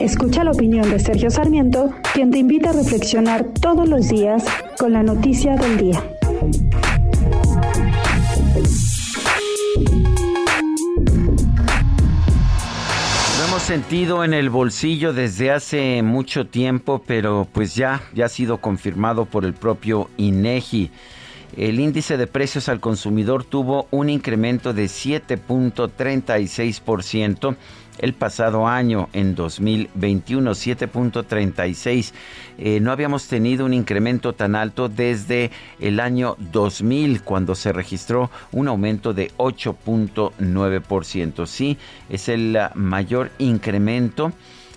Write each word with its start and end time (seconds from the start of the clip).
Escucha 0.00 0.44
la 0.44 0.50
opinión 0.50 0.90
de 0.90 0.98
Sergio 0.98 1.30
Sarmiento, 1.30 1.94
quien 2.12 2.30
te 2.30 2.38
invita 2.38 2.70
a 2.70 2.72
reflexionar 2.72 3.44
todos 3.60 3.88
los 3.88 4.08
días 4.08 4.44
con 4.78 4.92
la 4.92 5.02
noticia 5.02 5.56
del 5.56 5.78
día. 5.78 6.04
Lo 13.38 13.44
hemos 13.48 13.62
sentido 13.62 14.22
en 14.24 14.34
el 14.34 14.50
bolsillo 14.50 15.12
desde 15.12 15.50
hace 15.50 16.02
mucho 16.02 16.46
tiempo, 16.46 17.02
pero 17.06 17.48
pues 17.50 17.74
ya, 17.74 18.02
ya 18.14 18.26
ha 18.26 18.28
sido 18.28 18.58
confirmado 18.58 19.24
por 19.24 19.44
el 19.44 19.54
propio 19.54 20.10
INEGI. 20.18 20.90
El 21.56 21.80
índice 21.80 22.16
de 22.18 22.26
precios 22.26 22.68
al 22.68 22.80
consumidor 22.80 23.42
tuvo 23.42 23.88
un 23.90 24.10
incremento 24.10 24.74
de 24.74 24.84
7.36% 24.84 27.56
el 27.98 28.12
pasado 28.12 28.68
año, 28.68 29.08
en 29.14 29.34
2021, 29.34 30.50
7.36. 30.50 32.12
Eh, 32.58 32.78
no 32.80 32.92
habíamos 32.92 33.26
tenido 33.26 33.64
un 33.64 33.72
incremento 33.72 34.34
tan 34.34 34.54
alto 34.54 34.90
desde 34.90 35.50
el 35.80 35.98
año 36.00 36.36
2000, 36.52 37.22
cuando 37.22 37.54
se 37.54 37.72
registró 37.72 38.30
un 38.52 38.68
aumento 38.68 39.14
de 39.14 39.30
8.9%. 39.38 41.46
Sí, 41.46 41.78
es 42.10 42.28
el 42.28 42.58
mayor 42.74 43.30
incremento 43.38 44.34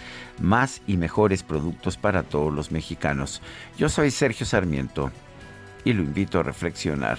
más 0.41 0.83
y 0.87 0.97
mejores 0.97 1.43
productos 1.43 1.97
para 1.97 2.23
todos 2.23 2.53
los 2.53 2.73
mexicanos. 2.73 3.41
Yo 3.79 3.89
soy 3.89 4.11
Sergio 4.11 4.47
Sarmiento 4.47 5.11
y 5.85 5.93
lo 5.93 6.03
invito 6.03 6.41
a 6.41 6.43
reflexionar. 6.43 7.19